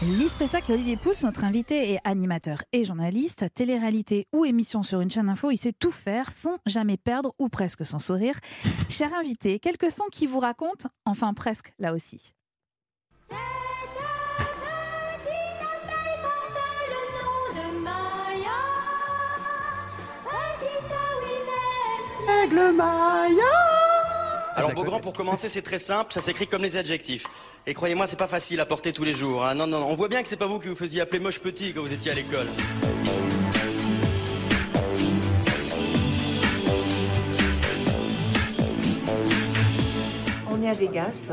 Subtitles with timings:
[0.00, 5.00] Lise Pessac et Olivier Pouls, notre invité est animateur et journaliste, télé-réalité ou émission sur
[5.00, 8.38] une chaîne info, il sait tout faire sans jamais perdre ou presque sans sourire.
[8.88, 12.32] Cher invité, quelques sons qui vous racontent, enfin presque là aussi.
[22.44, 23.67] Aigle Maya
[24.58, 27.24] Alors Beaugrand, pour commencer, c'est très simple, ça s'écrit comme les adjectifs.
[27.66, 29.44] Et croyez-moi, c'est pas facile à porter tous les jours.
[29.44, 29.54] hein.
[29.54, 31.72] Non, non, on voit bien que c'est pas vous qui vous faisiez appeler moche petit
[31.72, 32.48] quand vous étiez à l'école.
[40.50, 41.32] On est à Vegas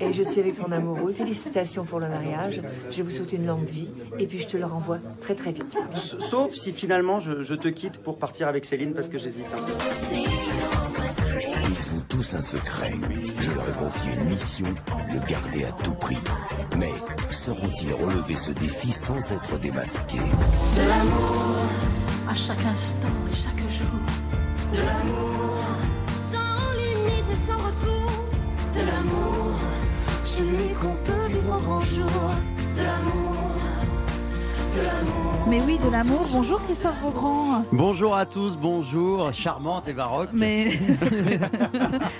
[0.00, 1.12] et je suis avec mon amoureux.
[1.12, 2.60] Félicitations pour le mariage.
[2.90, 5.76] Je vous souhaite une longue vie et puis je te le renvoie très très vite.
[5.94, 9.46] Sauf si finalement je, je te quitte pour partir avec Céline parce que j'hésite.
[9.54, 10.35] hein.
[12.34, 12.92] Un secret.
[13.40, 14.66] Je leur ai confié une mission,
[15.12, 16.18] le garder à tout prix.
[16.76, 16.92] Mais
[17.30, 20.18] sauront-ils relever ce défi sans être démasqués?
[20.18, 21.56] De l'amour
[22.28, 23.65] à chaque instant et chaque
[35.56, 36.26] Mais oui, de l'amour.
[36.30, 37.64] Bonjour Christophe Beaugrand.
[37.72, 40.28] Bonjour à tous, bonjour, charmante et baroque.
[40.34, 40.68] Mais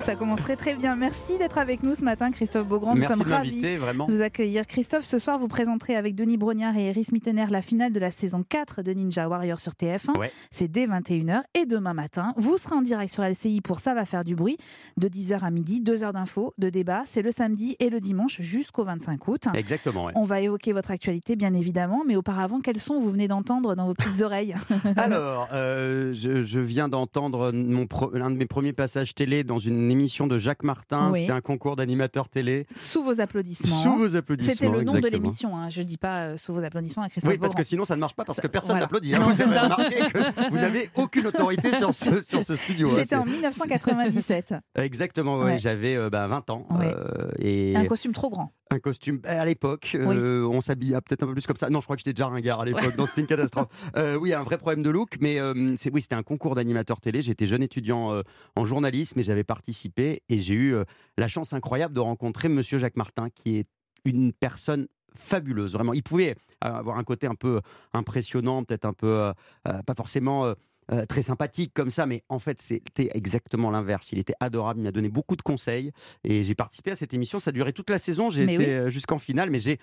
[0.00, 0.96] ça commence très très bien.
[0.96, 2.94] Merci d'être avec nous ce matin, Christophe Beaugrand.
[2.94, 4.06] Nous Merci sommes de ravis vraiment.
[4.06, 4.66] de vous accueillir.
[4.66, 8.10] Christophe, ce soir, vous présenterez avec Denis Brognard et Eris Mittener la finale de la
[8.10, 10.18] saison 4 de Ninja Warrior sur TF1.
[10.18, 10.30] Ouais.
[10.50, 11.40] C'est dès 21h.
[11.54, 14.58] Et demain matin, vous serez en direct sur LCI pour Ça va faire du bruit,
[14.98, 17.04] de 10h à midi, 2 heures d'infos, de débat.
[17.06, 19.44] C'est le samedi et le dimanche jusqu'au 25 août.
[19.54, 20.12] Exactement, ouais.
[20.16, 23.86] On va évoquer votre actualité, bien évidemment, mais auparavant, quels sons vous venez d'entendre dans
[23.86, 24.54] vos petites oreilles
[24.96, 30.26] Alors, euh, je, je viens d'entendre l'un de mes premiers passages télé dans une émission
[30.26, 31.10] de Jacques Martin.
[31.12, 31.20] Oui.
[31.20, 32.66] C'était un concours d'animateur télé.
[32.74, 33.82] Sous vos applaudissements.
[33.82, 34.54] Sous vos applaudissements.
[34.54, 35.56] C'était le nom de l'émission.
[35.56, 35.68] Hein.
[35.68, 38.00] Je dis pas euh, sous vos applaudissements à Christophe Oui, parce que sinon ça ne
[38.00, 38.84] marche pas parce que personne voilà.
[38.86, 39.14] n'applaudit.
[39.14, 39.20] hein.
[39.22, 42.90] Vous avez remarqué que vous n'avez aucune autorité sur ce, sur ce studio.
[42.90, 42.94] hein.
[43.02, 44.54] C'était en C'est- 1997.
[44.76, 45.38] Exactement.
[45.38, 45.58] Ouais.
[45.58, 46.66] j'avais euh, bah, 20 ans.
[46.70, 46.86] Ouais.
[46.86, 48.52] euh, et Un costume trop grand.
[48.72, 49.20] Un costume.
[49.24, 51.70] À l'époque, euh, on s'habillait peut-être un peu plus comme ça.
[51.70, 52.96] Non, je crois que j'étais déjà ringard à l'époque.
[52.96, 53.68] dans C'est une catastrophe.
[53.96, 55.16] Euh, oui, un vrai problème de look.
[55.20, 57.20] Mais euh, c'est oui, c'était un concours d'animateur télé.
[57.20, 58.22] J'étais jeune étudiant
[58.56, 60.22] en journalisme et j'avais participé.
[60.28, 60.74] Et j'ai eu
[61.18, 63.66] la chance incroyable de rencontrer Monsieur Jacques Martin, qui est
[64.04, 65.74] une personne fabuleuse.
[65.74, 67.60] Vraiment, il pouvait avoir un côté un peu
[67.92, 69.32] impressionnant, peut-être un peu
[69.64, 70.54] pas forcément.
[70.92, 74.12] Euh, très sympathique comme ça, mais en fait c'était exactement l'inverse.
[74.12, 75.92] Il était adorable, il m'a donné beaucoup de conseils
[76.24, 77.38] et j'ai participé à cette émission.
[77.40, 78.64] Ça a duré toute la saison, j'ai été oui.
[78.66, 79.78] euh, jusqu'en finale, mais j'ai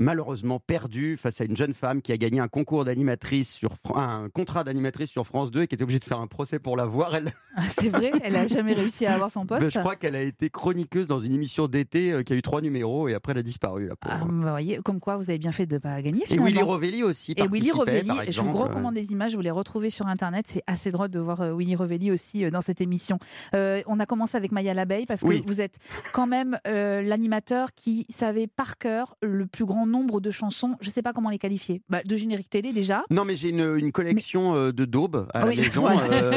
[0.00, 4.28] malheureusement perdu face à une jeune femme qui a gagné un concours d'animatrice sur un
[4.32, 7.14] contrat d'animatrice sur France 2 et qui était obligée de faire un procès pour l'avoir.
[7.16, 9.62] Elle, Ah, C'est vrai, elle a jamais réussi à avoir son poste.
[9.62, 12.42] Ben, je crois qu'elle a été chroniqueuse dans une émission d'été euh, qui a eu
[12.42, 13.88] trois numéros et après elle a disparu.
[14.00, 14.14] Pauvre.
[14.20, 16.24] Ah, vous voyez, comme quoi vous avez bien fait de ne pas gagner.
[16.30, 16.38] et.
[16.38, 17.32] Willy Rovelli aussi.
[17.36, 20.90] Et Willy Rovelli, je vous recommande des images, vous les retrouvez sur internet, c'est assez
[20.90, 23.18] drôle de voir euh, Willy Rovelli aussi euh, dans cette émission.
[23.54, 25.42] Euh, on a commencé avec Maya Labeille parce que Oui.
[25.46, 25.76] vous êtes
[26.12, 30.92] quand même l'animateur qui savait par cœur le plus grand nombre de chansons, je ne
[30.92, 33.04] sais pas comment les qualifier, Bah, de générique télé déjà.
[33.10, 35.82] Non, mais j'ai une, une collection de daubes à Oui, la maison.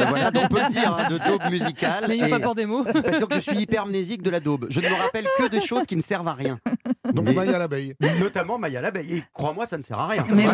[0.08, 2.06] voilà, donc on peut le dire, hein, de daubes musicales.
[2.08, 2.84] N'ayons Et- pas peur des mots.
[2.84, 4.66] Parce que je suis hypermnésique de la daube.
[4.70, 6.58] Je ne me rappelle que des choses qui ne servent à rien.
[7.12, 7.94] Donc Mais- Maya l'abeille.
[8.20, 9.18] Notamment Maya l'abeille.
[9.18, 10.24] Et crois-moi, ça ne sert à rien.
[10.30, 10.44] Mais-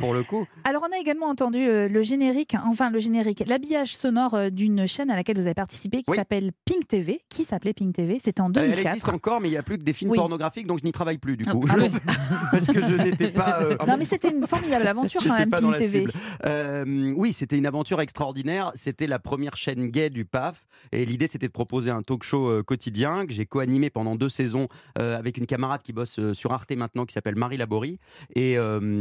[0.00, 0.46] pour le coup.
[0.64, 4.86] Alors on a également entendu euh, le générique, enfin le générique, l'habillage sonore euh, d'une
[4.86, 6.16] chaîne à laquelle vous avez participé qui Oui.
[6.16, 8.86] s'appelle Pink TV, qui s'appelait Pink TV, c'était en Elle 2004.
[8.86, 10.18] existe encore, mais il n'y a plus que des films Oui.
[10.18, 11.64] pornographiques, donc je n'y travaille plus du Ah, coup.
[11.68, 11.74] ah
[12.50, 13.58] Parce que je n'étais pas.
[13.62, 15.98] euh, Non mais c'était une formidable aventure quand même, pas dans Pink la TV.
[16.00, 16.12] cible.
[16.46, 18.70] Euh, oui, c'était une aventure extraordinaire.
[18.74, 20.66] C'était la première chaîne gay du PAF.
[20.90, 24.28] Et l'idée, c'était de proposer un talk show euh, quotidien que j'ai co-animé pendant deux
[24.28, 24.68] saisons
[24.98, 27.98] euh, avec une camarade qui bosse euh, sur Arte maintenant, qui s'appelle Marie Laborie.
[28.34, 28.54] Et,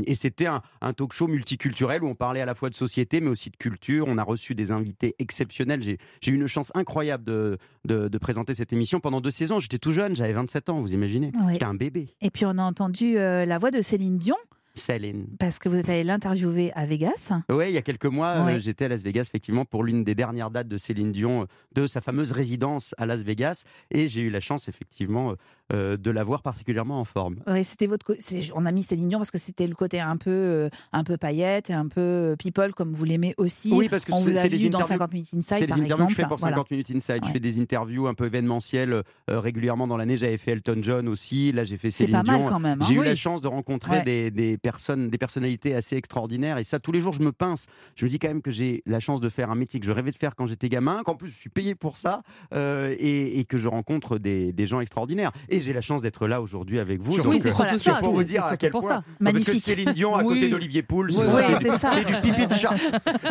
[0.05, 3.21] et c'était un, un talk show multiculturel où on parlait à la fois de société,
[3.21, 4.05] mais aussi de culture.
[4.07, 5.81] On a reçu des invités exceptionnels.
[5.81, 5.97] J'ai
[6.31, 9.59] eu une chance incroyable de, de, de présenter cette émission pendant deux saisons.
[9.59, 11.31] J'étais tout jeune, j'avais 27 ans, vous imaginez.
[11.49, 12.15] J'étais un bébé.
[12.21, 14.35] Et puis on a entendu euh, la voix de Céline Dion,
[14.73, 15.25] Céline.
[15.39, 17.31] parce que vous êtes allé l'interviewer à Vegas.
[17.49, 20.15] Oui, il y a quelques mois, euh, j'étais à Las Vegas, effectivement, pour l'une des
[20.15, 23.63] dernières dates de Céline Dion, euh, de sa fameuse résidence à Las Vegas.
[23.91, 25.33] Et j'ai eu la chance, effectivement,
[25.73, 27.37] euh, de la voir particulièrement en forme.
[27.47, 28.15] Ouais, c'était votre.
[28.19, 31.03] c'est- On a mis Céline Dion parce que c'était le côté un peu, euh, un
[31.03, 33.71] peu paillette et un peu people comme vous l'aimez aussi.
[33.73, 36.05] Oui, parce que c'est- c'est vu dans interviews- 50 minutes inside C'est les interviews exemple.
[36.07, 36.55] que je fais pour Voilà.
[36.55, 37.21] 50 minutes inside.
[37.25, 40.17] Je fais des interviews un peu événementielles régulièrement dans l'année.
[40.17, 41.51] J'avais fait Elton John aussi.
[41.51, 42.49] Là, j'ai fait C'est Céline pas mal Dion.
[42.49, 42.81] quand même.
[42.81, 42.85] hein.
[42.87, 43.05] J'ai eu Oui.
[43.05, 44.03] la chance de rencontrer Ouais.
[44.03, 44.70] des, des personnes,
[45.09, 46.57] des personnalités assez extraordinaires.
[46.57, 47.65] Et ça, tous les jours, je me pince.
[47.95, 49.91] Je me dis quand même que j'ai la chance de faire un métier que je
[49.91, 52.21] rêvais de faire quand j'étais gamin, qu'en plus je suis payé pour ça,
[52.53, 55.31] euh, et, et que je rencontre des, des gens extraordinaires.
[55.49, 57.13] Et j'ai la chance d'être là aujourd'hui avec vous.
[57.13, 58.89] Surtout donc, que- c'est surtout c'est ça, pour vous dire à quel pour point.
[58.89, 58.95] ça.
[58.95, 59.61] Non, Parce que Magnifique.
[59.63, 60.35] Céline Dion à Oui.
[60.35, 61.87] côté d'Olivier Pouls, Oui, c'est c'est ça.
[61.87, 62.75] c'est du pipi de chat.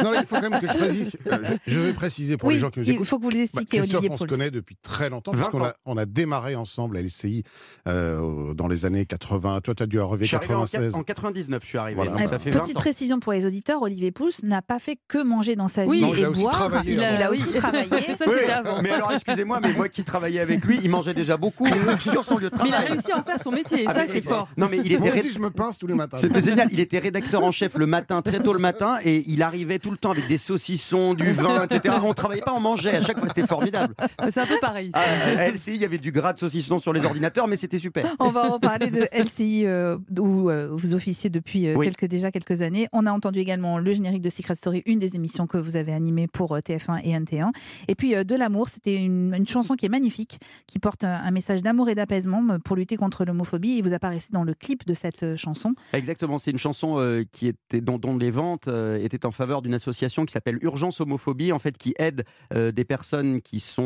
[0.02, 1.16] Non, il faut quand même que je précise.
[1.26, 3.06] euh, je, je vais préciser pour Oui, les gens qui nous il écoutent.
[3.06, 5.38] faut que vous les Bah, expliquiez, Christophe, Olivier on se connaît depuis très longtemps, 20
[5.38, 7.42] puisqu'on a, on a démarré ensemble à LCI
[7.88, 9.60] euh, dans les années 80.
[9.62, 10.94] Toi, tu as dû arriver en, 96.
[11.24, 11.94] En 99, je suis arrivé.
[11.96, 12.12] Voilà.
[12.12, 12.80] donc ça fait 20 Petite ans.
[12.80, 16.00] précision pour les auditeurs, Olivier Pouls n'a pas fait que manger dans sa vie Oui.
[16.02, 16.52] Non, il et a boire.
[16.54, 17.88] travaillé il, a, il aussi travaillé.
[18.18, 18.82] Ça, Oui, avant.
[18.82, 21.66] Mais alors, excusez-moi, mais moi qui travaillais avec lui, il mangeait déjà beaucoup
[22.00, 22.88] sur son lieu de Mais il travail.
[22.88, 24.48] a réussi à en faire son métier, Ah, ça c'est fort.
[24.56, 26.16] Non, mais il était Moi ré- aussi, je me pince tous les matins.
[26.16, 26.68] C'était génial.
[26.72, 29.90] Il était rédacteur en chef le matin, très tôt le matin, et il arrivait tout
[29.90, 31.94] le temps avec des saucissons, du vin, etc.
[32.04, 32.96] On travaillait pas, on mangeait.
[32.96, 33.94] À chaque fois, c'était formidable.
[34.30, 34.90] C'est un peu pareil.
[34.94, 35.00] Ah,
[35.38, 38.04] à LCI, il y avait du gras de saucisson sur les ordinateurs, mais c'était super.
[38.18, 41.86] On va reparler de LCI euh, où euh, vous officiez depuis euh, Oui.
[41.86, 42.88] quelques, déjà quelques années.
[42.92, 45.92] On a entendu également le générique de Secret Story, une des émissions que vous avez
[45.92, 47.50] animées pour euh, TF1 et NT1.
[47.88, 51.12] Et puis euh, De l'amour, c'était une, une chanson qui est magnifique, qui porte un,
[51.14, 53.78] un message d'amour et d'apaisement pour lutter contre l'homophobie.
[53.78, 55.74] Et vous apparaissez dans le clip de cette chanson.
[55.92, 59.62] Exactement, c'est une chanson euh, qui était, dont, dont les ventes euh, étaient en faveur
[59.62, 62.24] d'une association qui s'appelle Urgence Homophobie, en fait, qui aide
[62.54, 63.80] euh, des personnes qui sont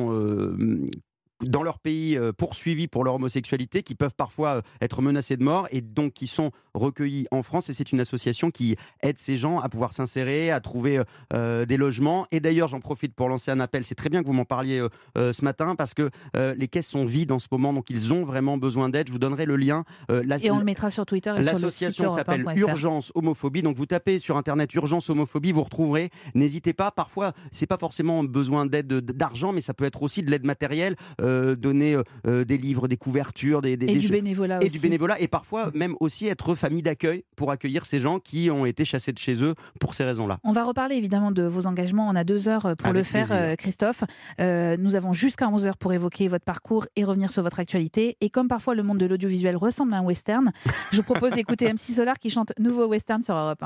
[1.44, 5.42] dans leur pays euh, poursuivis pour leur homosexualité, qui peuvent parfois euh, être menacés de
[5.42, 7.68] mort et donc qui sont recueillis en France.
[7.70, 11.02] Et c'est une association qui aide ces gens à pouvoir s'insérer, à trouver
[11.32, 12.26] euh, des logements.
[12.30, 13.84] Et d'ailleurs, j'en profite pour lancer un appel.
[13.84, 14.86] C'est très bien que vous m'en parliez
[15.18, 18.12] euh, ce matin parce que euh, les caisses sont vides en ce moment, donc ils
[18.12, 19.08] ont vraiment besoin d'aide.
[19.08, 19.84] Je vous donnerai le lien.
[20.08, 22.68] La- Et on le mettra sur Twitter L'association s'appelle europe 1.fr.
[22.70, 23.62] Urgence Homophobie.
[23.62, 26.10] Donc vous tapez sur internet Urgence Homophobie, vous retrouverez.
[26.34, 26.90] N'hésitez pas.
[26.90, 30.96] Parfois, c'est pas forcément besoin d'aide d'argent, mais ça peut être aussi de l'aide matérielle,
[31.24, 34.76] euh, donner euh, des livres, des couvertures, des, des- Et des du bénévolat et aussi.
[34.76, 38.66] du bénévolat, et parfois même aussi être famille d'accueil pour accueillir ces gens qui ont
[38.66, 40.38] été chassés de chez eux pour ces raisons-là.
[40.44, 42.08] On va reparler évidemment de vos engagements.
[42.08, 43.36] On a deux heures pour Avec le faire, plaisir.
[43.44, 44.04] euh, Christophe.
[44.40, 48.16] Euh, nous avons jusqu'à 11 heures pour évoquer votre parcours et revenir sur votre actualité.
[48.20, 50.52] Et comme parfois le monde de l'audiovisuel ressemble à un western,
[50.92, 53.62] je vous propose d'écouter MC Solar qui chante Nouveau Western sur Europe 1.